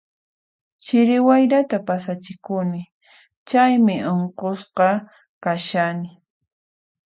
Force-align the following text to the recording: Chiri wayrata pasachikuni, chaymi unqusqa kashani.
Chiri 0.83 1.17
wayrata 1.27 1.77
pasachikuni, 1.87 2.81
chaymi 3.47 3.95
unqusqa 4.13 4.89
kashani. 5.43 6.09